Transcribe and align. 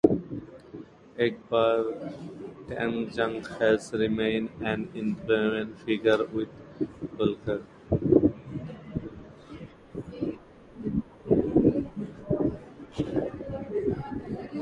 Akbar 1.19 1.85
Tandjung 2.67 3.45
has 3.59 3.93
remained 3.93 4.49
an 4.65 4.89
influential 4.95 5.77
figure 5.85 6.25
within 6.25 6.57
Golkar. 7.17 7.61